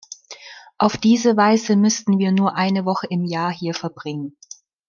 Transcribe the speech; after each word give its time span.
Auf 0.79 0.97
diese 0.97 1.37
Weise 1.37 1.75
müssten 1.75 2.17
wir 2.17 2.31
nur 2.31 2.55
eine 2.55 2.85
Woche 2.85 3.05
im 3.11 3.23
Jahr 3.23 3.51
hier 3.51 3.75
verbringen. 3.75 4.35